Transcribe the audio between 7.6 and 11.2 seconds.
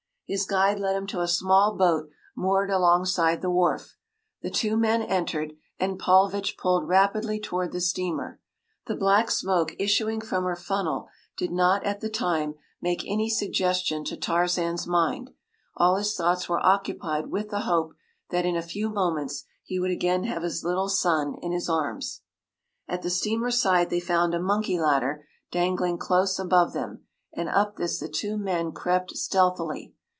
the steamer. The black smoke issuing from her funnel